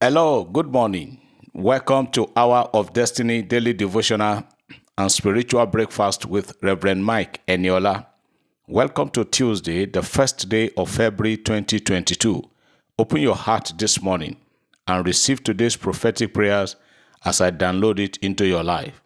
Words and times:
Hello, 0.00 0.44
good 0.44 0.68
morning. 0.68 1.20
Welcome 1.52 2.06
to 2.12 2.30
Hour 2.36 2.70
of 2.72 2.92
Destiny 2.92 3.42
Daily 3.42 3.72
Devotional 3.72 4.44
and 4.96 5.10
Spiritual 5.10 5.66
Breakfast 5.66 6.24
with 6.24 6.56
Reverend 6.62 7.04
Mike 7.04 7.44
Eniola. 7.48 8.06
Welcome 8.68 9.08
to 9.08 9.24
Tuesday, 9.24 9.86
the 9.86 10.02
first 10.02 10.48
day 10.48 10.70
of 10.76 10.88
February 10.88 11.36
2022. 11.36 12.48
Open 12.96 13.20
your 13.20 13.34
heart 13.34 13.72
this 13.76 14.00
morning 14.00 14.36
and 14.86 15.04
receive 15.04 15.42
today's 15.42 15.74
prophetic 15.74 16.32
prayers 16.32 16.76
as 17.24 17.40
I 17.40 17.50
download 17.50 17.98
it 17.98 18.18
into 18.18 18.46
your 18.46 18.62
life. 18.62 19.02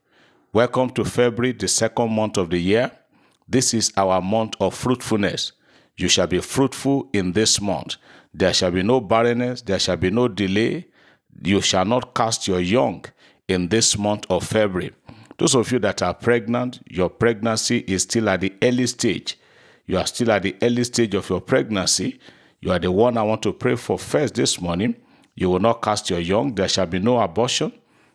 Welcome 0.52 0.90
to 0.90 1.06
February, 1.06 1.52
the 1.52 1.68
second 1.68 2.10
month 2.12 2.36
of 2.36 2.50
the 2.50 2.58
year. 2.58 2.92
This 3.48 3.72
is 3.72 3.94
our 3.96 4.20
month 4.20 4.56
of 4.60 4.74
fruitfulness. 4.74 5.52
You 5.96 6.08
shall 6.08 6.26
be 6.26 6.40
fruitful 6.40 7.08
in 7.12 7.32
this 7.32 7.60
month. 7.60 7.96
There 8.34 8.54
shall 8.54 8.70
be 8.70 8.82
no 8.82 9.00
barrenness, 9.00 9.62
there 9.62 9.78
shall 9.78 9.96
be 9.96 10.10
no 10.10 10.28
delay. 10.28 10.86
You 11.42 11.60
shall 11.60 11.84
not 11.84 12.14
cast 12.14 12.46
your 12.48 12.60
young 12.60 13.04
in 13.48 13.68
this 13.68 13.98
month 13.98 14.26
of 14.30 14.46
February. 14.46 14.92
Those 15.38 15.54
of 15.54 15.72
you 15.72 15.78
that 15.80 16.02
are 16.02 16.14
pregnant, 16.14 16.80
your 16.88 17.10
pregnancy 17.10 17.78
is 17.88 18.02
still 18.02 18.28
at 18.28 18.40
the 18.40 18.52
early 18.62 18.86
stage. 18.86 19.38
You 19.86 19.98
are 19.98 20.06
still 20.06 20.30
at 20.30 20.42
the 20.42 20.56
early 20.62 20.84
stage 20.84 21.14
of 21.14 21.28
your 21.28 21.40
pregnancy. 21.40 22.18
You 22.60 22.70
are 22.70 22.78
the 22.78 22.92
one 22.92 23.18
I 23.18 23.22
want 23.22 23.42
to 23.42 23.52
pray 23.52 23.76
for 23.76 23.98
first 23.98 24.34
this 24.34 24.60
morning. 24.60 24.94
You 25.34 25.50
will 25.50 25.58
not 25.58 25.82
cast 25.82 26.10
your 26.10 26.20
young. 26.20 26.54
There 26.54 26.68
shall 26.68 26.86
be 26.86 26.98
no 26.98 27.18
abortion. 27.18 27.72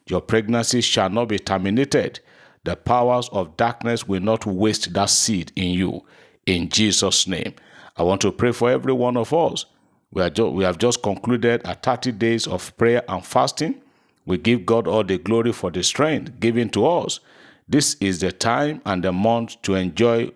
Your 0.08 0.22
pregnancy 0.22 0.82
shall 0.82 1.10
not 1.10 1.28
be 1.28 1.40
terminated. 1.40 2.22
The 2.64 2.76
powers 2.76 3.30
of 3.30 3.58
darkness 3.58 4.08
will 4.08 4.22
not 4.22 4.46
waste 4.46 4.94
that 4.94 5.10
seed 5.10 5.52
in 5.56 5.72
you. 5.72 6.06
In 6.46 6.70
Jesus' 6.70 7.28
name. 7.28 7.54
I 7.98 8.04
want 8.04 8.22
to 8.22 8.32
pray 8.32 8.52
for 8.52 8.70
every 8.70 8.94
one 8.94 9.18
of 9.18 9.34
us. 9.34 9.66
We, 10.12 10.22
are 10.22 10.30
ju- 10.30 10.50
we 10.50 10.64
have 10.64 10.78
just 10.78 11.02
concluded 11.04 11.62
a 11.66 11.76
30 11.76 12.14
days 12.14 12.48
of 12.48 12.76
prayer 12.78 13.04
and 13.10 13.26
fasting. 13.26 13.82
We 14.26 14.38
give 14.38 14.66
God 14.66 14.88
all 14.88 15.04
the 15.04 15.18
glory 15.18 15.52
for 15.52 15.72
the 15.72 15.84
strength 15.84 16.40
given 16.40 16.70
to 16.70 16.86
us. 16.86 17.20
This 17.68 17.96
is 18.00 18.20
the 18.20 18.32
time 18.32 18.82
and 18.86 19.04
the 19.04 19.12
month 19.12 19.62
to 19.64 19.76
enjoy 19.76 20.32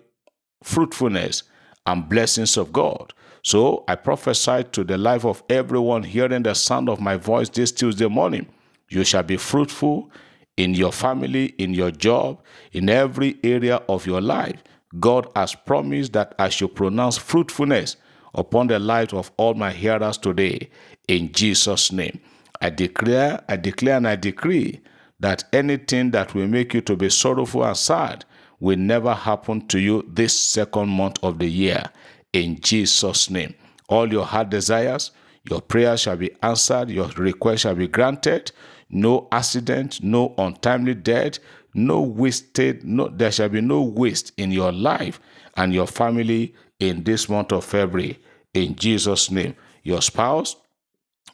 fruitfulness 0.62 1.44
and 1.86 2.08
blessings 2.08 2.56
of 2.56 2.72
God. 2.72 3.12
So 3.42 3.84
I 3.88 3.96
prophesy 3.96 4.64
to 4.72 4.84
the 4.84 4.98
life 4.98 5.24
of 5.24 5.42
everyone 5.48 6.02
hearing 6.04 6.42
the 6.42 6.54
sound 6.54 6.88
of 6.88 7.00
my 7.00 7.16
voice 7.16 7.48
this 7.48 7.72
Tuesday 7.72 8.08
morning. 8.08 8.46
You 8.88 9.04
shall 9.04 9.22
be 9.24 9.36
fruitful 9.36 10.10
in 10.56 10.74
your 10.74 10.92
family, 10.92 11.46
in 11.58 11.74
your 11.74 11.90
job, 11.90 12.40
in 12.72 12.88
every 12.88 13.38
area 13.42 13.76
of 13.88 14.06
your 14.06 14.20
life. 14.20 14.62
God 15.00 15.28
has 15.34 15.54
promised 15.54 16.12
that 16.12 16.34
I 16.38 16.48
shall 16.48 16.68
pronounce 16.68 17.16
fruitfulness 17.18 17.96
upon 18.34 18.66
the 18.66 18.78
lives 18.78 19.12
of 19.12 19.30
all 19.36 19.54
my 19.54 19.70
hearers 19.70 20.18
today 20.18 20.70
in 21.08 21.32
Jesus' 21.32 21.92
name. 21.92 22.20
I 22.60 22.70
declare, 22.70 23.42
I 23.48 23.56
declare 23.56 23.96
and 23.96 24.08
I 24.08 24.16
decree 24.16 24.80
that 25.20 25.44
anything 25.52 26.10
that 26.12 26.34
will 26.34 26.48
make 26.48 26.74
you 26.74 26.80
to 26.82 26.96
be 26.96 27.10
sorrowful 27.10 27.64
and 27.64 27.76
sad 27.76 28.24
will 28.60 28.78
never 28.78 29.14
happen 29.14 29.66
to 29.68 29.78
you 29.78 30.04
this 30.08 30.38
second 30.38 30.88
month 30.88 31.18
of 31.22 31.38
the 31.38 31.48
year 31.48 31.84
in 32.32 32.60
Jesus' 32.60 33.30
name. 33.30 33.54
All 33.88 34.10
your 34.12 34.24
heart 34.24 34.50
desires, 34.50 35.10
your 35.48 35.60
prayers 35.60 36.00
shall 36.00 36.16
be 36.16 36.30
answered, 36.42 36.88
your 36.90 37.08
request 37.16 37.62
shall 37.62 37.74
be 37.74 37.88
granted. 37.88 38.52
No 38.88 39.26
accident, 39.32 40.02
no 40.02 40.34
untimely 40.38 40.94
death, 40.94 41.38
no 41.74 42.00
wasted, 42.00 42.84
no 42.84 43.08
there 43.08 43.32
shall 43.32 43.48
be 43.48 43.60
no 43.60 43.82
waste 43.82 44.32
in 44.36 44.50
your 44.50 44.72
life 44.72 45.20
and 45.56 45.72
your 45.74 45.86
family 45.86 46.54
in 46.78 47.04
this 47.04 47.28
month 47.28 47.52
of 47.52 47.64
February. 47.64 48.18
In 48.54 48.74
Jesus' 48.76 49.30
name. 49.30 49.54
Your 49.82 50.02
spouse 50.02 50.56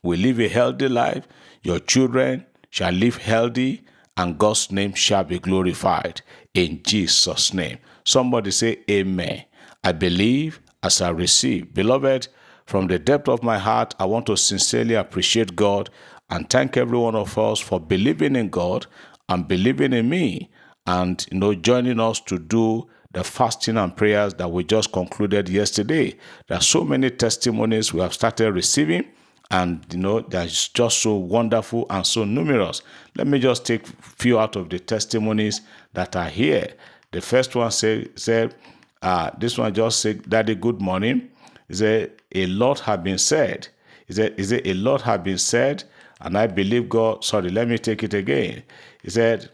will 0.02 0.18
live 0.18 0.40
a 0.40 0.48
healthy 0.48 0.88
life, 0.88 1.26
your 1.62 1.80
children 1.80 2.46
shall 2.70 2.92
live 2.92 3.16
healthy, 3.16 3.84
and 4.16 4.38
God's 4.38 4.70
name 4.72 4.94
shall 4.94 5.24
be 5.24 5.38
glorified. 5.38 6.22
In 6.54 6.82
Jesus' 6.82 7.52
name. 7.52 7.78
Somebody 8.04 8.50
say, 8.50 8.78
Amen. 8.90 9.44
I 9.84 9.92
believe 9.92 10.60
as 10.82 11.00
I 11.00 11.10
receive. 11.10 11.74
Beloved, 11.74 12.28
from 12.66 12.86
the 12.86 12.98
depth 12.98 13.28
of 13.28 13.42
my 13.42 13.58
heart, 13.58 13.94
I 13.98 14.04
want 14.06 14.26
to 14.26 14.36
sincerely 14.36 14.94
appreciate 14.94 15.56
God 15.56 15.90
and 16.30 16.48
thank 16.48 16.76
every 16.76 16.98
one 16.98 17.14
of 17.14 17.36
us 17.38 17.60
for 17.60 17.80
believing 17.80 18.36
in 18.36 18.50
God 18.50 18.86
and 19.28 19.48
believing 19.48 19.92
in 19.92 20.08
me 20.08 20.50
and 20.86 21.26
you 21.30 21.38
know 21.38 21.54
joining 21.54 22.00
us 22.00 22.20
to 22.20 22.38
do 22.38 22.88
the 23.12 23.24
fasting 23.24 23.76
and 23.76 23.96
prayers 23.96 24.34
that 24.34 24.50
we 24.50 24.62
just 24.64 24.92
concluded 24.92 25.48
yesterday. 25.48 26.14
There 26.46 26.58
are 26.58 26.62
so 26.62 26.84
many 26.84 27.10
testimonies 27.10 27.92
we 27.92 28.00
have 28.00 28.12
started 28.12 28.52
receiving 28.52 29.04
and 29.50 29.84
you 29.90 29.98
know 29.98 30.20
they're 30.20 30.46
just 30.46 30.98
so 30.98 31.14
wonderful 31.14 31.86
and 31.90 32.06
so 32.06 32.24
numerous. 32.24 32.82
Let 33.16 33.26
me 33.26 33.38
just 33.38 33.64
take 33.64 33.86
few 33.86 34.38
out 34.38 34.56
of 34.56 34.68
the 34.68 34.78
testimonies 34.78 35.62
that 35.94 36.16
are 36.16 36.28
here. 36.28 36.74
The 37.12 37.20
first 37.20 37.56
one 37.56 37.70
said 37.70 38.18
said 38.18 38.54
uh, 39.02 39.30
this 39.38 39.56
one 39.56 39.72
just 39.74 40.00
said, 40.00 40.28
Daddy, 40.28 40.54
good 40.54 40.80
morning. 40.80 41.28
Said, 41.70 42.12
A 42.34 42.46
lot 42.46 42.80
have 42.80 43.04
been 43.04 43.18
said. 43.18 43.68
He 44.06 44.14
said, 44.14 44.34
Is 44.38 44.52
it 44.52 44.66
a 44.66 44.74
lot 44.74 45.02
have 45.02 45.22
been 45.22 45.38
said? 45.38 45.84
And 46.20 46.36
I 46.38 46.46
believe 46.46 46.88
God. 46.88 47.24
Sorry, 47.24 47.50
let 47.50 47.68
me 47.68 47.78
take 47.78 48.02
it 48.02 48.14
again. 48.14 48.62
He 49.02 49.10
said, 49.10 49.50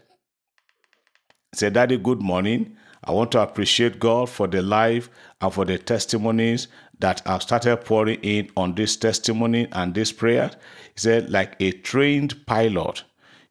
he 1.51 1.57
said, 1.57 1.73
Daddy, 1.73 1.97
good 1.97 2.21
morning. 2.21 2.77
I 3.03 3.11
want 3.11 3.31
to 3.33 3.41
appreciate 3.41 3.99
God 3.99 4.29
for 4.29 4.47
the 4.47 4.61
life 4.61 5.09
and 5.41 5.53
for 5.53 5.65
the 5.65 5.77
testimonies 5.77 6.67
that 6.99 7.21
have 7.27 7.43
started 7.43 7.77
pouring 7.77 8.19
in 8.21 8.49
on 8.57 8.75
this 8.75 8.97
testimony 8.97 9.67
and 9.71 9.93
this 9.93 10.11
prayer. 10.11 10.49
He 10.93 10.99
said, 10.99 11.29
like 11.29 11.55
a 11.59 11.71
trained 11.71 12.45
pilot, 12.47 13.03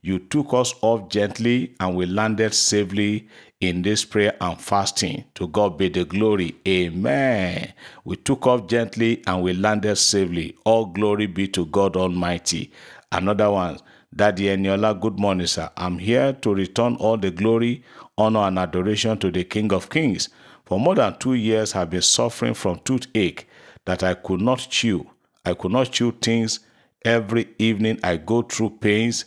you 0.02 0.18
took 0.18 0.52
us 0.52 0.74
off 0.82 1.08
gently 1.08 1.74
and 1.80 1.96
we 1.96 2.06
landed 2.06 2.52
safely 2.54 3.28
in 3.60 3.82
this 3.82 4.04
prayer 4.04 4.36
and 4.40 4.60
fasting. 4.60 5.24
To 5.36 5.48
God 5.48 5.78
be 5.78 5.88
the 5.88 6.04
glory. 6.04 6.56
Amen. 6.68 7.72
We 8.04 8.16
took 8.16 8.46
off 8.46 8.66
gently 8.66 9.22
and 9.26 9.42
we 9.42 9.54
landed 9.54 9.96
safely. 9.96 10.56
All 10.64 10.86
glory 10.86 11.26
be 11.26 11.48
to 11.48 11.64
God 11.66 11.96
Almighty. 11.96 12.72
Another 13.14 13.48
one. 13.48 13.78
Daddy 14.12 14.46
Eniola, 14.46 15.00
good 15.00 15.20
morning, 15.20 15.46
sir. 15.46 15.70
I'm 15.76 16.00
here 16.00 16.32
to 16.32 16.52
return 16.52 16.96
all 16.96 17.16
the 17.16 17.30
glory, 17.30 17.84
honor, 18.18 18.40
and 18.40 18.58
adoration 18.58 19.16
to 19.18 19.30
the 19.30 19.44
King 19.44 19.72
of 19.72 19.88
Kings. 19.88 20.30
For 20.64 20.80
more 20.80 20.96
than 20.96 21.16
two 21.20 21.34
years, 21.34 21.76
I've 21.76 21.90
been 21.90 22.02
suffering 22.02 22.54
from 22.54 22.80
toothache 22.80 23.48
that 23.84 24.02
I 24.02 24.14
could 24.14 24.40
not 24.40 24.66
chew. 24.68 25.08
I 25.44 25.54
could 25.54 25.70
not 25.70 25.92
chew 25.92 26.10
things. 26.10 26.58
Every 27.04 27.50
evening, 27.60 28.00
I 28.02 28.16
go 28.16 28.42
through 28.42 28.78
pains. 28.80 29.26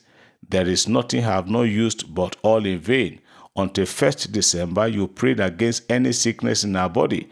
There 0.49 0.67
is 0.67 0.89
nothing 0.89 1.23
I 1.23 1.35
have 1.35 1.47
not 1.47 1.61
used, 1.61 2.13
but 2.13 2.35
all 2.41 2.65
in 2.65 2.79
vain. 2.79 3.21
Until 3.55 3.85
1st 3.85 4.33
December, 4.33 4.89
you 4.89 5.07
prayed 5.07 5.39
against 5.39 5.89
any 5.89 6.11
sickness 6.11 6.65
in 6.65 6.75
our 6.75 6.89
body. 6.89 7.29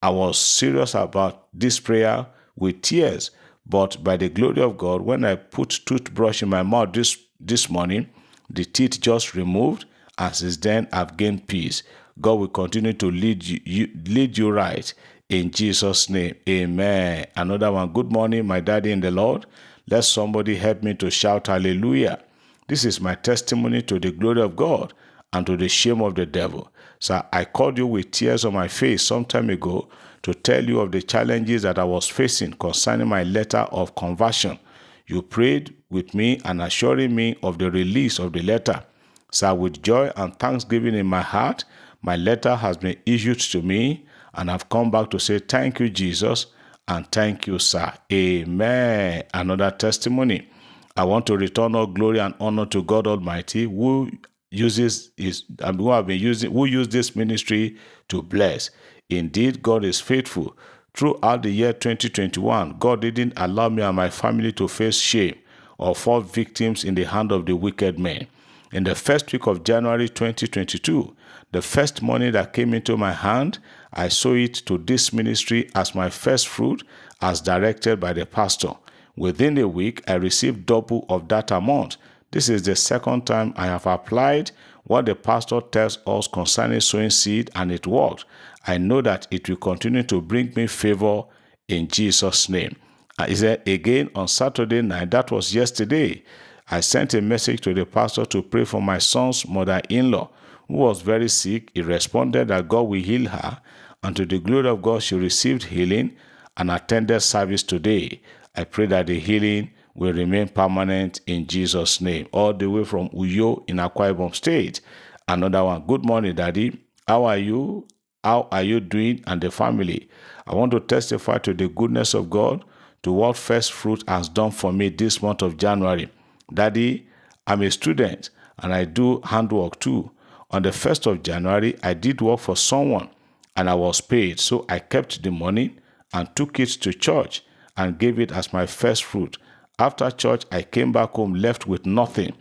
I 0.00 0.10
was 0.10 0.38
serious 0.38 0.94
about 0.94 1.48
this 1.52 1.80
prayer 1.80 2.26
with 2.54 2.80
tears. 2.82 3.32
But 3.66 4.04
by 4.04 4.16
the 4.16 4.28
glory 4.28 4.62
of 4.62 4.76
God, 4.76 5.02
when 5.02 5.24
I 5.24 5.36
put 5.36 5.80
toothbrush 5.86 6.42
in 6.42 6.48
my 6.50 6.62
mouth 6.62 6.92
this, 6.92 7.16
this 7.40 7.70
morning, 7.70 8.08
the 8.50 8.64
teeth 8.64 9.00
just 9.00 9.34
removed, 9.34 9.86
and 10.18 10.34
since 10.34 10.56
then 10.58 10.88
I've 10.92 11.16
gained 11.16 11.46
peace. 11.48 11.82
God 12.20 12.34
will 12.34 12.48
continue 12.48 12.92
to 12.94 13.10
lead 13.10 13.44
you, 13.44 13.60
you 13.64 13.90
lead 14.06 14.38
you 14.38 14.50
right 14.50 14.92
in 15.28 15.50
Jesus' 15.50 16.08
name. 16.10 16.36
Amen. 16.48 17.26
Another 17.36 17.72
one. 17.72 17.92
Good 17.92 18.12
morning, 18.12 18.46
my 18.46 18.60
daddy 18.60 18.92
in 18.92 19.00
the 19.00 19.10
Lord. 19.10 19.46
Let 19.88 20.04
somebody 20.04 20.56
help 20.56 20.82
me 20.82 20.94
to 20.94 21.10
shout 21.10 21.48
hallelujah. 21.48 22.22
This 22.68 22.84
is 22.84 23.00
my 23.00 23.14
testimony 23.14 23.82
to 23.82 23.98
the 23.98 24.12
glory 24.12 24.42
of 24.42 24.56
God 24.56 24.92
and 25.32 25.46
to 25.46 25.56
the 25.56 25.68
shame 25.68 26.00
of 26.00 26.14
the 26.14 26.26
devil. 26.26 26.70
So 27.00 27.24
I 27.32 27.44
called 27.44 27.78
you 27.78 27.86
with 27.86 28.12
tears 28.12 28.44
on 28.44 28.54
my 28.54 28.68
face 28.68 29.02
some 29.02 29.24
time 29.24 29.50
ago 29.50 29.88
to 30.24 30.34
tell 30.34 30.64
you 30.64 30.80
of 30.80 30.90
the 30.90 31.02
challenges 31.02 31.62
that 31.62 31.78
I 31.78 31.84
was 31.84 32.08
facing 32.08 32.54
concerning 32.54 33.08
my 33.08 33.24
letter 33.24 33.58
of 33.70 33.94
conversion. 33.94 34.58
You 35.06 35.20
prayed 35.22 35.74
with 35.90 36.14
me 36.14 36.40
and 36.46 36.62
assuring 36.62 37.14
me 37.14 37.36
of 37.42 37.58
the 37.58 37.70
release 37.70 38.18
of 38.18 38.32
the 38.32 38.42
letter. 38.42 38.82
So, 39.30 39.54
with 39.54 39.82
joy 39.82 40.10
and 40.16 40.34
thanksgiving 40.38 40.94
in 40.94 41.06
my 41.06 41.20
heart, 41.20 41.64
my 42.00 42.16
letter 42.16 42.56
has 42.56 42.78
been 42.78 42.96
issued 43.04 43.40
to 43.40 43.60
me, 43.60 44.06
and 44.32 44.50
I've 44.50 44.68
come 44.70 44.90
back 44.90 45.10
to 45.10 45.20
say 45.20 45.40
thank 45.40 45.78
you, 45.80 45.90
Jesus, 45.90 46.46
and 46.88 47.10
thank 47.12 47.46
you, 47.46 47.58
sir. 47.58 47.92
Amen. 48.12 49.24
Another 49.34 49.70
testimony. 49.72 50.48
I 50.96 51.04
want 51.04 51.26
to 51.26 51.36
return 51.36 51.74
all 51.74 51.86
glory 51.86 52.20
and 52.20 52.34
honor 52.40 52.66
to 52.66 52.82
God 52.82 53.06
Almighty, 53.06 53.64
who 53.64 54.10
uses 54.50 55.10
is 55.18 55.44
who 55.76 55.90
have 55.90 56.06
been 56.06 56.20
using 56.20 56.52
who 56.52 56.64
use 56.64 56.88
this 56.88 57.14
ministry 57.16 57.76
to 58.08 58.22
bless. 58.22 58.70
Indeed, 59.10 59.62
God 59.62 59.84
is 59.84 60.00
faithful. 60.00 60.56
Throughout 60.94 61.42
the 61.42 61.50
year 61.50 61.72
2021, 61.72 62.76
God 62.78 63.00
didn't 63.00 63.32
allow 63.36 63.68
me 63.68 63.82
and 63.82 63.96
my 63.96 64.10
family 64.10 64.52
to 64.52 64.68
face 64.68 64.98
shame 64.98 65.36
or 65.78 65.94
fall 65.94 66.20
victims 66.20 66.84
in 66.84 66.94
the 66.94 67.04
hand 67.04 67.32
of 67.32 67.46
the 67.46 67.54
wicked 67.54 67.98
men. 67.98 68.26
In 68.72 68.84
the 68.84 68.94
first 68.94 69.32
week 69.32 69.46
of 69.46 69.64
January 69.64 70.08
2022, 70.08 71.14
the 71.52 71.62
first 71.62 72.02
money 72.02 72.30
that 72.30 72.52
came 72.52 72.74
into 72.74 72.96
my 72.96 73.12
hand, 73.12 73.58
I 73.92 74.08
sow 74.08 74.34
it 74.34 74.54
to 74.66 74.78
this 74.78 75.12
ministry 75.12 75.70
as 75.74 75.94
my 75.94 76.10
first 76.10 76.48
fruit, 76.48 76.82
as 77.20 77.40
directed 77.40 78.00
by 78.00 78.12
the 78.12 78.26
pastor. 78.26 78.72
Within 79.16 79.58
a 79.58 79.68
week, 79.68 80.02
I 80.08 80.14
received 80.14 80.66
double 80.66 81.06
of 81.08 81.28
that 81.28 81.50
amount. 81.50 81.96
This 82.32 82.48
is 82.48 82.62
the 82.62 82.74
second 82.74 83.26
time 83.26 83.54
I 83.56 83.66
have 83.66 83.86
applied 83.86 84.50
what 84.82 85.06
the 85.06 85.14
pastor 85.14 85.60
tells 85.60 85.98
us 86.06 86.26
concerning 86.26 86.80
sowing 86.80 87.10
seed 87.10 87.50
and 87.54 87.70
it 87.70 87.86
worked. 87.86 88.24
I 88.66 88.78
know 88.78 89.02
that 89.02 89.26
it 89.30 89.48
will 89.48 89.56
continue 89.56 90.02
to 90.04 90.20
bring 90.20 90.52
me 90.56 90.66
favor 90.66 91.24
in 91.68 91.88
Jesus' 91.88 92.48
name. 92.48 92.76
Uh, 93.18 93.26
he 93.26 93.36
said 93.36 93.66
again 93.68 94.10
on 94.14 94.26
Saturday 94.28 94.82
night, 94.82 95.10
that 95.12 95.30
was 95.30 95.54
yesterday, 95.54 96.22
I 96.70 96.80
sent 96.80 97.14
a 97.14 97.20
message 97.20 97.60
to 97.62 97.74
the 97.74 97.84
pastor 97.84 98.24
to 98.26 98.42
pray 98.42 98.64
for 98.64 98.80
my 98.80 98.98
son's 98.98 99.46
mother 99.46 99.80
in 99.88 100.10
law, 100.10 100.30
who 100.66 100.74
was 100.74 101.02
very 101.02 101.28
sick. 101.28 101.70
He 101.74 101.82
responded 101.82 102.48
that 102.48 102.68
God 102.68 102.82
will 102.82 103.00
heal 103.02 103.28
her, 103.28 103.60
and 104.02 104.16
to 104.16 104.24
the 104.24 104.38
glory 104.38 104.68
of 104.68 104.82
God, 104.82 105.02
she 105.02 105.14
received 105.14 105.64
healing 105.64 106.16
and 106.56 106.70
attended 106.70 107.20
service 107.20 107.62
today. 107.62 108.20
I 108.56 108.64
pray 108.64 108.86
that 108.86 109.06
the 109.08 109.18
healing 109.18 109.70
will 109.94 110.12
remain 110.12 110.48
permanent 110.48 111.20
in 111.26 111.46
Jesus' 111.46 112.00
name. 112.00 112.26
All 112.32 112.52
the 112.52 112.68
way 112.68 112.84
from 112.84 113.08
Uyo 113.10 113.62
in 113.68 113.76
Akwa 113.76 114.14
Ibom 114.14 114.34
State. 114.34 114.80
Another 115.28 115.64
one. 115.64 115.82
Good 115.86 116.04
morning, 116.04 116.34
Daddy. 116.34 116.78
How 117.06 117.24
are 117.24 117.36
you? 117.36 117.86
How 118.24 118.48
are 118.50 118.62
you 118.62 118.80
doing 118.80 119.22
and 119.26 119.42
the 119.42 119.50
family? 119.50 120.08
I 120.46 120.54
want 120.54 120.72
to 120.72 120.80
testify 120.80 121.36
to 121.38 121.52
the 121.52 121.68
goodness 121.68 122.14
of 122.14 122.30
God, 122.30 122.64
to 123.02 123.12
what 123.12 123.36
First 123.36 123.74
Fruit 123.74 124.02
has 124.08 124.30
done 124.30 124.50
for 124.50 124.72
me 124.72 124.88
this 124.88 125.20
month 125.20 125.42
of 125.42 125.58
January. 125.58 126.08
Daddy, 126.52 127.06
I'm 127.46 127.60
a 127.60 127.70
student 127.70 128.30
and 128.58 128.72
I 128.72 128.86
do 128.86 129.20
handwork 129.24 129.78
too. 129.78 130.10
On 130.50 130.62
the 130.62 130.70
1st 130.70 131.06
of 131.06 131.22
January, 131.22 131.76
I 131.82 131.92
did 131.92 132.22
work 132.22 132.40
for 132.40 132.56
someone 132.56 133.10
and 133.56 133.68
I 133.68 133.74
was 133.74 134.00
paid. 134.00 134.40
So 134.40 134.64
I 134.70 134.78
kept 134.78 135.22
the 135.22 135.30
money 135.30 135.76
and 136.14 136.34
took 136.34 136.58
it 136.58 136.70
to 136.70 136.94
church 136.94 137.44
and 137.76 137.98
gave 137.98 138.18
it 138.18 138.32
as 138.32 138.54
my 138.54 138.64
first 138.64 139.04
fruit. 139.04 139.36
After 139.78 140.10
church, 140.10 140.44
I 140.50 140.62
came 140.62 140.92
back 140.92 141.10
home 141.10 141.34
left 141.34 141.66
with 141.66 141.84
nothing. 141.84 142.32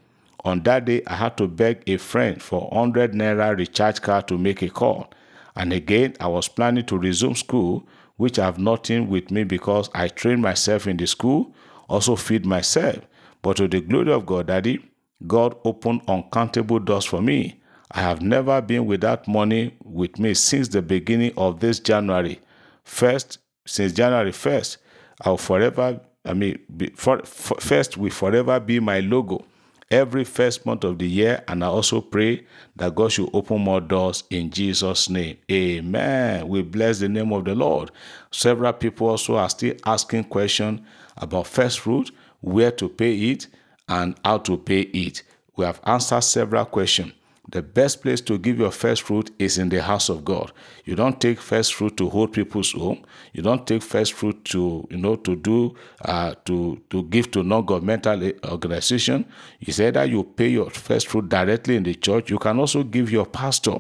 On 0.46 0.62
that 0.64 0.86
day, 0.86 1.02
I 1.08 1.16
had 1.16 1.36
to 1.38 1.48
beg 1.48 1.84
a 1.88 1.98
friend 1.98 2.42
for 2.42 2.70
100 2.70 3.12
naira 3.12 3.58
recharge 3.58 4.02
card 4.02 4.30
to 4.30 4.38
make 4.38 4.62
a 4.62 4.70
call. 4.70 5.12
And 5.56 5.72
again, 5.74 6.16
I 6.20 6.28
was 6.28 6.48
planning 6.48 6.86
to 6.86 6.98
resume 6.98 7.36
school, 7.36 7.88
which 8.18 8.40
I 8.40 8.46
have 8.46 8.60
nothing 8.60 9.10
with 9.10 9.32
me 9.32 9.44
because 9.44 9.90
I 9.94 10.08
trained 10.08 10.42
myself 10.42 10.88
in 10.88 10.98
the 10.98 11.08
school, 11.08 11.54
also 11.88 12.16
feed 12.16 12.46
myself. 12.46 13.00
But 13.42 13.58
to 13.58 13.68
the 13.68 13.82
glory 13.82 14.12
of 14.12 14.26
God, 14.26 14.48
Daddy, 14.48 14.84
God 15.28 15.56
opened 15.64 16.02
uncountable 16.08 16.80
doors 16.80 17.06
for 17.06 17.22
me. 17.22 17.62
I 17.92 18.02
have 18.02 18.22
never 18.22 18.62
been 18.62 18.86
without 18.86 19.28
money 19.28 19.76
with 19.84 20.18
me 20.18 20.34
since 20.34 20.68
the 20.68 20.82
beginning 20.82 21.34
of 21.38 21.60
this 21.60 21.80
January. 21.80 22.40
First, 22.84 23.40
since 23.66 23.94
January 23.94 24.32
1st, 24.32 24.78
I 25.22 25.30
will 25.30 25.38
forever, 25.38 26.02
I 26.26 26.34
mean, 26.34 26.60
be, 26.76 26.88
for, 26.96 27.20
for, 27.24 27.60
first 27.60 27.98
will 27.98 28.10
forever 28.10 28.60
be 28.60 28.80
my 28.80 29.00
logo 29.00 29.46
every 29.92 30.24
first 30.24 30.66
month 30.66 30.84
of 30.84 31.00
the 31.00 31.08
year. 31.08 31.44
And 31.48 31.64
I 31.64 31.68
also 31.68 32.02
pray 32.02 32.46
that 32.76 32.96
God 32.96 33.12
should 33.12 33.30
open 33.34 33.62
more 33.62 33.82
doors 33.82 34.24
in 34.30 34.50
Jesus' 34.50 35.10
name. 35.10 35.38
Amen. 35.52 36.48
We 36.48 36.62
bless 36.62 37.00
the 37.00 37.10
name 37.10 37.32
of 37.34 37.46
the 37.46 37.56
Lord. 37.56 37.92
Several 38.32 38.74
people 38.74 39.10
also 39.10 39.36
are 39.38 39.50
still 39.50 39.76
asking 39.86 40.26
questions 40.26 40.82
about 41.18 41.48
first 41.48 41.80
fruit, 41.80 42.12
where 42.42 42.72
to 42.72 42.90
pay 42.90 43.16
it, 43.32 43.48
and 43.88 44.18
how 44.24 44.40
to 44.40 44.58
pay 44.58 44.82
it. 44.82 45.24
We 45.56 45.66
have 45.66 45.80
answered 45.86 46.24
several 46.24 46.66
questions. 46.66 47.14
The 47.54 47.62
best 47.62 48.02
place 48.02 48.20
to 48.22 48.40
give 48.40 48.58
your 48.58 48.72
first 48.72 49.04
fruit 49.04 49.30
is 49.38 49.60
in 49.60 49.70
the 49.70 49.84
house 49.84 50.10
of 50.10 50.26
God. 50.26 50.52
You 50.86 50.96
don't 50.96 51.22
take 51.22 51.40
first 51.40 51.76
fruit 51.76 51.96
to 51.98 52.10
hold 52.10 52.34
people's 52.34 52.72
home. 52.72 53.06
You 53.32 53.44
don't 53.44 53.68
take 53.68 53.84
first 53.84 54.14
fruit 54.14 54.44
to 54.46 54.88
you 54.90 54.98
know 54.98 55.16
to 55.18 55.36
do 55.36 55.76
uh, 56.04 56.34
to 56.46 56.82
to 56.90 57.04
give 57.04 57.30
to 57.30 57.44
non-governmental 57.44 58.32
organization. 58.46 59.26
Say 59.70 59.92
that 59.92 60.10
you 60.10 60.24
pay 60.24 60.48
your 60.48 60.72
first 60.72 61.08
fruit 61.08 61.30
directly 61.30 61.76
in 61.76 61.84
the 61.84 61.94
church. 61.94 62.32
You 62.32 62.40
can 62.40 62.60
also 62.60 62.82
give 62.84 63.12
your 63.12 63.28
pastor. 63.28 63.78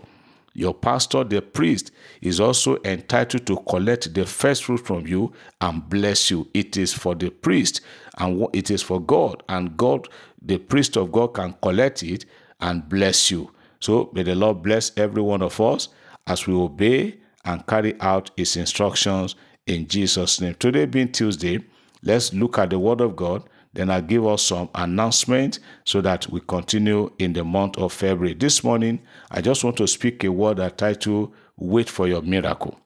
Your 0.53 0.75
pastor, 0.75 1.23
the 1.23 1.41
priest, 1.41 1.91
is 2.21 2.39
also 2.39 2.77
entitled 2.85 3.47
to 3.47 3.55
collect 3.67 4.13
the 4.13 4.27
first 4.27 4.65
fruit 4.65 4.85
from 4.85 5.07
you 5.07 5.33
and 5.61 5.89
bless 5.89 6.29
you. 6.29 6.47
It 6.53 6.77
is 6.77 6.93
for 6.93 7.15
the 7.15 7.31
priest 7.31 7.81
and 8.19 8.47
it 8.53 8.69
is 8.69 8.83
for 8.83 9.01
God, 9.01 9.41
and 9.49 9.75
God, 9.75 10.07
the 10.39 10.59
priest 10.59 10.95
of 10.95 11.11
God, 11.11 11.33
can 11.33 11.55
collect 11.59 12.03
it 12.03 12.25
and 12.59 12.87
bless 12.87 13.31
you. 13.31 13.49
So 13.83 14.09
may 14.13 14.23
the 14.23 14.33
Lord 14.33 14.63
bless 14.63 14.97
every 14.97 15.21
one 15.21 15.41
of 15.41 15.59
us 15.59 15.89
as 16.25 16.47
we 16.47 16.53
obey 16.53 17.17
and 17.43 17.67
carry 17.67 17.99
out 17.99 18.31
his 18.37 18.55
instructions 18.55 19.35
in 19.67 19.89
Jesus' 19.89 20.39
name. 20.39 20.55
Today 20.57 20.85
being 20.85 21.11
Tuesday, 21.11 21.59
let's 22.01 22.33
look 22.33 22.57
at 22.57 22.69
the 22.69 22.79
word 22.79 23.01
of 23.01 23.17
God. 23.17 23.43
Then 23.73 23.89
I'll 23.89 24.01
give 24.01 24.25
us 24.25 24.41
some 24.41 24.69
announcement 24.73 25.59
so 25.83 25.99
that 25.99 26.29
we 26.29 26.39
continue 26.39 27.11
in 27.19 27.33
the 27.33 27.43
month 27.43 27.77
of 27.77 27.91
February. 27.91 28.35
This 28.35 28.63
morning, 28.63 29.01
I 29.29 29.41
just 29.41 29.65
want 29.65 29.75
to 29.77 29.87
speak 29.87 30.23
a 30.23 30.31
word 30.31 30.57
that 30.57 30.77
title 30.77 31.33
Wait 31.57 31.89
for 31.89 32.07
your 32.07 32.21
miracle. 32.21 32.79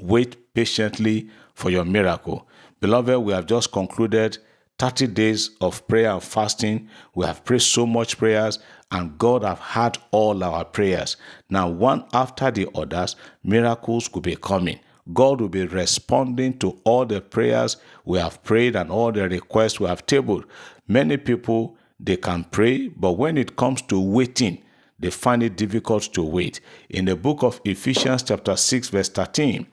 Wait 0.00 0.52
patiently 0.54 1.30
for 1.54 1.70
your 1.70 1.84
miracle. 1.84 2.48
Beloved, 2.80 3.20
we 3.20 3.32
have 3.32 3.46
just 3.46 3.70
concluded 3.70 4.38
30 4.84 5.06
days 5.06 5.50
of 5.62 5.88
prayer 5.88 6.10
and 6.10 6.22
fasting. 6.22 6.90
We 7.14 7.24
have 7.24 7.42
prayed 7.42 7.62
so 7.62 7.86
much 7.86 8.18
prayers 8.18 8.58
and 8.90 9.16
God 9.16 9.42
have 9.42 9.58
heard 9.58 9.96
all 10.10 10.44
our 10.44 10.62
prayers. 10.62 11.16
Now, 11.48 11.70
one 11.70 12.04
after 12.12 12.50
the 12.50 12.68
others, 12.74 13.16
miracles 13.42 14.12
will 14.12 14.20
be 14.20 14.36
coming. 14.36 14.78
God 15.14 15.40
will 15.40 15.48
be 15.48 15.64
responding 15.64 16.58
to 16.58 16.78
all 16.84 17.06
the 17.06 17.22
prayers 17.22 17.78
we 18.04 18.18
have 18.18 18.44
prayed 18.44 18.76
and 18.76 18.90
all 18.90 19.10
the 19.10 19.26
requests 19.26 19.80
we 19.80 19.86
have 19.86 20.04
tabled. 20.04 20.44
Many 20.86 21.16
people, 21.16 21.78
they 21.98 22.18
can 22.18 22.44
pray, 22.44 22.88
but 22.88 23.12
when 23.12 23.38
it 23.38 23.56
comes 23.56 23.80
to 23.80 23.98
waiting, 23.98 24.62
they 24.98 25.08
find 25.08 25.42
it 25.42 25.56
difficult 25.56 26.12
to 26.12 26.22
wait. 26.22 26.60
In 26.90 27.06
the 27.06 27.16
book 27.16 27.42
of 27.42 27.58
Ephesians, 27.64 28.22
chapter 28.22 28.54
6, 28.54 28.90
verse 28.90 29.08
13, 29.08 29.66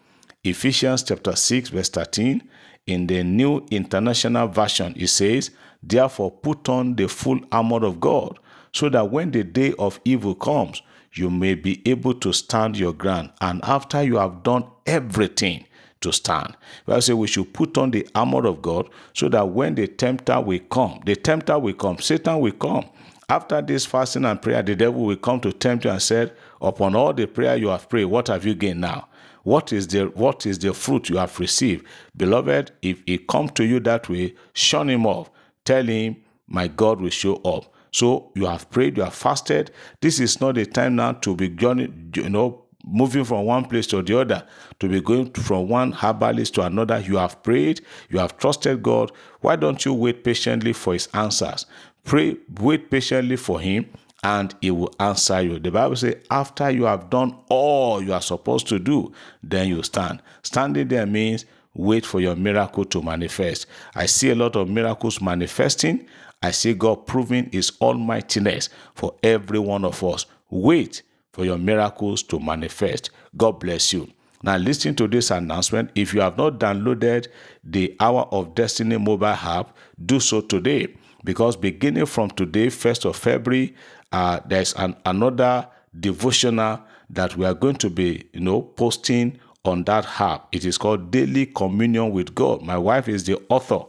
Ephesians 0.46 1.04
chapter 1.04 1.36
6, 1.36 1.68
verse 1.68 1.90
13, 1.90 2.42
in 2.88 3.08
the 3.08 3.24
New 3.24 3.66
International 3.72 4.48
Version, 4.48 4.94
it 4.98 5.08
says, 5.08 5.52
Therefore, 5.84 6.32
put 6.32 6.70
on 6.70 6.96
the 6.96 7.08
full 7.08 7.40
armor 7.52 7.86
of 7.86 8.00
God, 8.00 8.40
so 8.74 8.90
that 8.90 9.12
when 9.12 9.32
the 9.32 9.44
day 9.44 9.74
of 9.80 10.00
evil 10.06 10.36
comes, 10.36 10.82
you 11.14 11.30
may 11.30 11.56
be 11.56 11.82
able 11.86 12.14
to 12.16 12.32
stand 12.32 12.78
your 12.78 12.94
ground. 12.94 13.32
And 13.42 13.64
after 13.64 14.02
you 14.02 14.16
have 14.18 14.44
done 14.44 14.66
everything, 14.86 15.66
to 16.02 16.12
stand. 16.12 16.58
But 16.86 16.98
I 16.98 17.00
say 17.00 17.14
we 17.14 17.28
should 17.28 17.54
put 17.54 17.78
on 17.78 17.92
the 17.92 18.08
armor 18.14 18.46
of 18.48 18.62
God 18.62 18.90
so 19.14 19.30
that 19.30 19.48
when 19.50 19.76
the 19.76 19.88
tempter 19.88 20.42
will 20.42 20.60
come, 20.60 21.00
the 21.06 21.16
tempter 21.16 21.58
will 21.58 21.74
come, 21.74 22.00
Satan 22.00 22.40
will 22.40 22.52
come. 22.52 22.90
After 23.30 23.62
this 23.62 23.86
fasting 23.86 24.26
and 24.26 24.42
prayer, 24.42 24.62
the 24.62 24.76
devil 24.76 25.06
will 25.06 25.16
come 25.16 25.40
to 25.42 25.54
tempt 25.54 25.86
you 25.86 25.92
and 25.92 26.02
said, 26.02 26.34
Upon 26.62 26.96
all 26.96 27.14
the 27.14 27.28
prayer 27.28 27.56
you 27.56 27.70
have 27.70 27.88
prayed, 27.88 28.06
what 28.06 28.28
have 28.28 28.46
you 28.46 28.56
gained 28.56 28.82
now? 28.82 29.08
What 29.44 29.74
is 29.74 29.88
the 29.88 30.06
what 30.06 30.46
is 30.46 30.60
the 30.60 30.74
fruit 30.74 31.10
you 31.10 31.18
have 31.18 31.40
received? 31.40 31.86
Beloved, 32.16 32.72
if 32.82 33.02
he 33.06 33.18
come 33.18 33.50
to 33.50 33.64
you 33.66 33.80
that 33.82 34.10
way, 34.10 34.36
shun 34.54 34.90
him 34.90 35.06
off. 35.06 35.32
Tell 35.66 35.84
him, 35.86 36.18
My 36.48 36.68
God 36.68 37.02
will 37.02 37.10
show 37.10 37.36
up. 37.38 37.74
So 37.92 38.32
you 38.36 38.46
have 38.46 38.70
prayed, 38.70 38.98
you 38.98 39.04
have 39.04 39.14
fasted. 39.14 39.72
This 40.00 40.20
is 40.20 40.40
not 40.40 40.56
the 40.56 40.66
time 40.66 40.96
now 40.96 41.14
to 41.14 41.36
be 41.36 41.50
journeying, 41.50 42.14
you 42.16 42.30
know, 42.30 42.64
moving 42.86 43.24
from 43.24 43.46
one 43.46 43.66
place 43.66 43.88
to 43.88 44.02
the 44.02 44.20
other, 44.20 44.46
to 44.80 44.88
be 44.88 45.02
going 45.02 45.32
from 45.34 45.68
one 45.68 45.92
herbalist 45.92 46.56
to 46.56 46.64
another. 46.64 47.00
You 47.00 47.18
have 47.18 47.42
prayed, 47.44 47.82
you 48.10 48.20
have 48.20 48.38
trusted 48.38 48.82
God. 48.82 49.12
Why 49.42 49.56
don't 49.56 49.84
you 49.86 49.94
wait 49.94 50.24
patiently 50.24 50.74
for 50.74 50.94
his 50.94 51.08
answers? 51.14 51.66
Pray, 52.04 52.38
wait 52.60 52.90
patiently 52.90 53.36
for 53.36 53.60
him, 53.60 53.88
and 54.24 54.54
he 54.62 54.72
will 54.72 54.94
answer 55.00 55.42
you. 55.42 55.60
The 55.60 55.72
Bible 55.72 55.96
says, 55.96 56.16
after 56.30 56.70
you 56.70 56.84
have 56.84 57.10
done 57.10 57.36
all 57.50 58.04
you 58.04 58.14
are 58.14 58.22
supposed 58.22 58.68
to 58.68 58.80
do, 58.80 59.12
then 59.42 59.68
you 59.68 59.82
stand. 59.84 60.22
Standing 60.44 60.88
there 60.88 61.06
means 61.06 61.46
wait 61.74 62.06
for 62.06 62.20
your 62.20 62.36
miracle 62.36 62.86
to 62.86 63.02
manifest. 63.02 63.66
I 63.96 64.06
see 64.06 64.30
a 64.30 64.36
lot 64.36 64.56
of 64.56 64.70
miracles 64.70 65.22
manifesting. 65.22 66.06
I 66.44 66.52
see 66.52 66.74
God 66.74 67.08
proving 67.08 67.50
his 67.52 67.72
almightiness 67.82 68.70
for 68.94 69.16
every 69.24 69.60
one 69.60 69.86
of 69.86 70.04
us. 70.04 70.26
Wait 70.50 71.02
for 71.32 71.46
your 71.46 71.58
miracles 71.58 72.24
to 72.24 72.40
manifest. 72.40 73.10
God 73.38 73.60
bless 73.60 73.94
you. 73.94 74.12
Now, 74.44 74.58
listen 74.58 74.96
to 74.96 75.08
this 75.08 75.30
announcement. 75.30 75.92
If 75.94 76.14
you 76.14 76.22
have 76.22 76.38
not 76.38 76.60
downloaded 76.60 77.28
the 77.64 77.96
Hour 78.00 78.28
of 78.32 78.56
Destiny 78.56 78.98
mobile 78.98 79.28
app, 79.28 79.76
do 80.04 80.20
so 80.20 80.42
today. 80.42 80.96
Because 81.24 81.56
beginning 81.56 82.08
from 82.08 82.32
today, 82.32 82.68
1st 82.68 83.06
of 83.06 83.16
February, 83.16 83.76
uh, 84.12 84.40
there's 84.46 84.74
an, 84.74 84.96
another 85.06 85.68
devotional 86.00 86.80
that 87.10 87.36
we 87.36 87.46
are 87.46 87.54
going 87.54 87.76
to 87.76 87.90
be, 87.90 88.24
you 88.34 88.40
know, 88.40 88.62
posting 88.62 89.40
on 89.66 89.84
that 89.84 90.06
app. 90.20 90.48
It 90.52 90.66
is 90.66 90.78
called 90.78 91.12
Daily 91.12 91.46
Communion 91.46 92.12
with 92.12 92.34
God. 92.34 92.62
My 92.62 92.78
wife 92.78 93.08
is 93.08 93.26
the 93.26 93.40
author 93.50 93.82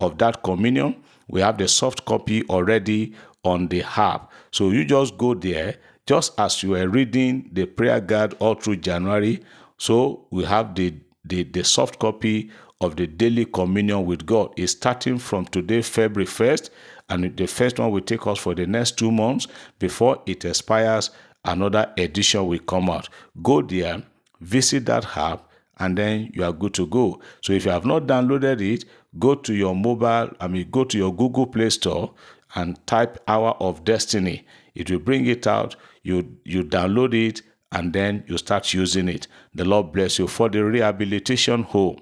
of 0.00 0.18
that 0.18 0.42
communion. 0.42 0.96
We 1.28 1.40
have 1.40 1.58
the 1.58 1.68
soft 1.68 2.04
copy 2.04 2.42
already 2.48 3.14
on 3.44 3.68
the 3.68 3.82
app. 3.82 4.30
So 4.50 4.70
you 4.70 4.84
just 4.84 5.16
go 5.16 5.34
there, 5.34 5.76
just 6.06 6.38
as 6.38 6.62
you 6.62 6.74
are 6.74 6.88
reading 6.88 7.48
the 7.52 7.66
prayer 7.66 8.00
guide 8.00 8.34
all 8.40 8.54
through 8.54 8.76
January. 8.76 9.42
So 9.78 10.26
we 10.30 10.44
have 10.44 10.74
the, 10.74 10.94
the, 11.24 11.44
the 11.44 11.64
soft 11.64 11.98
copy 11.98 12.50
of 12.80 12.96
the 12.96 13.06
daily 13.06 13.44
communion 13.44 14.06
with 14.06 14.24
God 14.24 14.54
is 14.56 14.70
starting 14.70 15.18
from 15.18 15.44
today, 15.44 15.82
February 15.82 16.26
1st, 16.26 16.70
and 17.10 17.36
the 17.36 17.46
first 17.46 17.78
one 17.78 17.90
will 17.90 18.00
take 18.00 18.26
us 18.26 18.38
for 18.38 18.54
the 18.54 18.66
next 18.66 18.96
two 18.96 19.10
months 19.10 19.46
before 19.78 20.22
it 20.24 20.44
expires. 20.44 21.10
Another 21.44 21.92
edition 21.98 22.46
will 22.46 22.58
come 22.60 22.88
out. 22.88 23.08
Go 23.42 23.60
there, 23.60 24.02
visit 24.40 24.86
that 24.86 25.16
app, 25.16 25.46
and 25.78 25.96
then 25.98 26.30
you 26.32 26.42
are 26.42 26.52
good 26.52 26.72
to 26.74 26.86
go. 26.86 27.20
So 27.42 27.52
if 27.52 27.66
you 27.66 27.70
have 27.70 27.84
not 27.84 28.06
downloaded 28.06 28.60
it, 28.62 28.86
go 29.18 29.34
to 29.34 29.52
your 29.52 29.74
mobile, 29.74 30.30
I 30.40 30.48
mean, 30.48 30.68
go 30.70 30.84
to 30.84 30.96
your 30.96 31.14
Google 31.14 31.46
Play 31.46 31.70
Store 31.70 32.14
and 32.54 32.84
type 32.86 33.18
Hour 33.28 33.56
of 33.60 33.84
Destiny. 33.84 34.46
It 34.74 34.90
will 34.90 34.98
bring 35.00 35.26
it 35.26 35.46
out. 35.46 35.76
You 36.02 36.38
you 36.44 36.64
download 36.64 37.12
it 37.12 37.42
and 37.72 37.92
then 37.92 38.24
you 38.26 38.38
start 38.38 38.72
using 38.72 39.08
it. 39.08 39.26
The 39.54 39.64
Lord 39.64 39.92
bless 39.92 40.18
you 40.18 40.26
for 40.26 40.48
the 40.48 40.64
rehabilitation 40.64 41.62
home. 41.64 42.00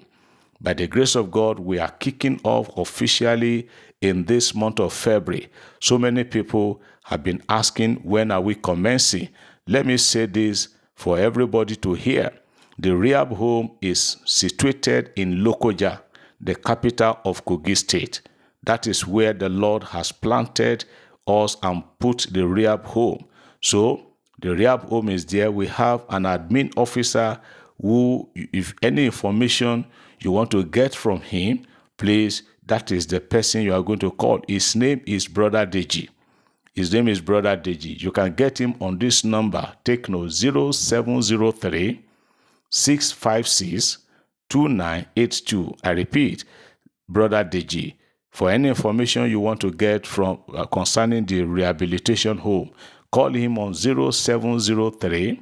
By 0.61 0.73
the 0.73 0.87
grace 0.87 1.15
of 1.15 1.31
God, 1.31 1.59
we 1.59 1.79
are 1.79 1.91
kicking 1.91 2.41
off 2.43 2.69
officially 2.77 3.69
in 4.01 4.25
this 4.25 4.53
month 4.53 4.79
of 4.79 4.91
February. 4.91 5.47
So 5.79 5.97
many 5.97 6.25
people 6.25 6.81
have 7.05 7.23
been 7.23 7.41
asking 7.47 7.97
when 7.97 8.29
are 8.29 8.41
we 8.41 8.55
commencing? 8.55 9.29
Let 9.67 9.85
me 9.85 9.95
say 9.97 10.25
this 10.25 10.69
for 10.95 11.17
everybody 11.17 11.75
to 11.77 11.93
hear. 11.93 12.31
The 12.77 12.95
rehab 12.95 13.31
home 13.31 13.71
is 13.81 14.17
situated 14.25 15.11
in 15.15 15.43
Lokoja, 15.45 16.01
the 16.41 16.55
capital 16.55 17.19
of 17.23 17.45
Kogi 17.45 17.77
State. 17.77 18.21
That 18.63 18.85
is 18.85 19.07
where 19.07 19.33
the 19.33 19.49
Lord 19.49 19.83
has 19.85 20.11
planted 20.11 20.83
us 21.25 21.55
and 21.63 21.83
put 21.99 22.27
the 22.31 22.45
rehab 22.45 22.85
home. 22.85 23.25
So 23.61 24.07
the 24.41 24.55
rehab 24.55 24.89
home 24.89 25.07
is 25.09 25.25
there. 25.25 25.51
We 25.51 25.67
have 25.67 26.03
an 26.09 26.23
admin 26.23 26.73
officer 26.75 27.39
who, 27.81 28.29
if 28.35 28.73
any 28.81 29.05
information 29.05 29.85
you 30.19 30.31
want 30.31 30.51
to 30.51 30.63
get 30.63 30.95
from 30.95 31.21
him, 31.21 31.65
please, 31.97 32.43
that 32.65 32.91
is 32.91 33.07
the 33.07 33.19
person 33.19 33.63
you 33.63 33.73
are 33.73 33.81
going 33.81 33.99
to 33.99 34.11
call. 34.11 34.41
His 34.47 34.75
name 34.75 35.01
is 35.05 35.27
Brother 35.27 35.65
Deji. 35.65 36.09
His 36.73 36.93
name 36.93 37.07
is 37.07 37.19
Brother 37.19 37.57
Deji. 37.57 37.99
You 38.01 38.11
can 38.11 38.33
get 38.35 38.59
him 38.59 38.75
on 38.79 38.99
this 38.99 39.23
number. 39.23 39.73
Take 39.83 40.07
note 40.07 40.31
0703 40.31 42.05
656 42.69 43.97
2982. 44.49 45.75
I 45.83 45.89
repeat, 45.91 46.45
Brother 47.07 47.43
Deji. 47.43 47.95
For 48.31 48.49
any 48.51 48.69
information 48.69 49.29
you 49.29 49.39
want 49.39 49.59
to 49.61 49.71
get 49.71 50.05
from 50.05 50.39
uh, 50.53 50.65
concerning 50.65 51.25
the 51.25 51.43
rehabilitation 51.43 52.37
home, 52.37 52.71
call 53.11 53.33
him 53.33 53.57
on 53.57 53.73
0703 53.73 55.41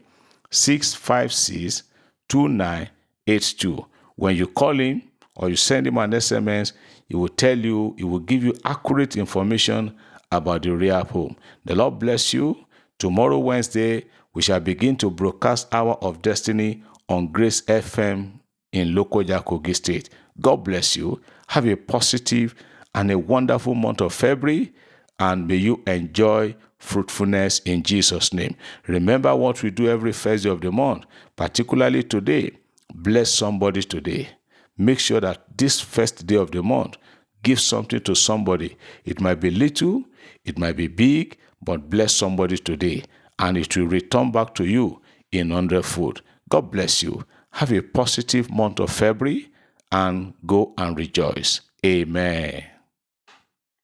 656 0.50 1.84
2982. 2.30 3.86
When 4.18 4.36
you 4.36 4.48
call 4.48 4.78
him 4.80 5.04
or 5.36 5.50
you 5.50 5.56
send 5.56 5.88
him 5.88 5.98
an 5.98 6.12
SMS, 6.12 6.74
he 7.08 7.16
will 7.16 7.30
tell 7.30 7.58
you, 7.58 7.96
he 7.98 8.04
will 8.04 8.20
give 8.20 8.44
you 8.44 8.54
accurate 8.66 9.16
information 9.16 9.96
about 10.32 10.64
the 10.64 10.76
rehab 10.76 11.10
home. 11.10 11.36
The 11.66 11.76
Lord 11.76 12.00
bless 12.00 12.34
you. 12.34 12.58
Tomorrow, 13.00 13.38
Wednesday, 13.40 14.06
we 14.34 14.42
shall 14.42 14.60
begin 14.60 14.98
to 14.98 15.10
broadcast 15.10 15.74
Hour 15.74 15.98
of 16.02 16.22
Destiny 16.22 16.84
on 17.08 17.28
Grace 17.32 17.62
FM 17.62 18.40
in 18.72 18.90
Lokoja, 18.90 19.44
Kogi 19.44 19.76
State. 19.76 20.10
God 20.42 20.58
bless 20.58 20.96
you. 20.98 21.22
Have 21.48 21.68
a 21.68 21.76
positive 21.76 22.56
and 22.96 23.12
a 23.12 23.18
wonderful 23.18 23.76
month 23.76 24.02
of 24.02 24.14
February, 24.14 24.74
and 25.20 25.48
may 25.48 25.56
you 25.56 25.82
enjoy 25.88 26.56
fruitfulness 26.80 27.60
in 27.60 27.84
Jesus' 27.84 28.34
name. 28.34 28.56
Remember 28.88 29.36
what 29.36 29.62
we 29.64 29.70
do 29.70 29.88
every 29.88 30.12
first 30.12 30.44
day 30.44 30.50
of 30.50 30.62
the 30.62 30.72
month, 30.72 31.06
particularly 31.36 32.04
today. 32.04 32.52
Bless 33.00 33.30
somebody 33.30 33.84
today. 33.84 34.28
Make 34.76 34.98
sure 34.98 35.20
that 35.22 35.56
this 35.56 35.80
first 35.80 36.26
day 36.26 36.36
of 36.36 36.50
the 36.50 36.64
month, 36.64 36.98
give 37.44 37.60
something 37.60 38.00
to 38.02 38.16
somebody. 38.16 38.76
It 39.06 39.22
might 39.22 39.40
be 39.40 39.52
little, 39.52 40.04
it 40.44 40.58
might 40.58 40.76
be 40.76 40.88
big, 40.88 41.38
but 41.62 41.92
bless 41.92 42.16
somebody 42.16 42.58
today, 42.58 43.04
and 43.38 43.56
it 43.56 43.78
will 43.78 43.86
return 43.86 44.32
back 44.32 44.56
to 44.56 44.66
you 44.66 45.00
in 45.32 45.52
hundredfold. 45.52 46.24
God 46.50 46.72
bless 46.72 47.04
you. 47.04 47.24
Have 47.52 47.72
a 47.72 47.84
positive 47.84 48.50
month 48.50 48.80
of 48.80 48.92
February 48.92 49.52
and 49.92 50.34
go 50.48 50.74
and 50.76 50.98
rejoice. 50.98 51.62
Amen. 51.86 52.64